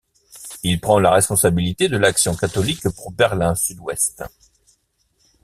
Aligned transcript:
Il 0.63 0.81
prend 0.81 0.97
la 0.97 1.11
responsabilité 1.11 1.87
de 1.87 1.95
l'action 1.95 2.35
catholique 2.35 2.89
pour 2.89 3.11
Berlin-Sud-Ouest. 3.11 4.23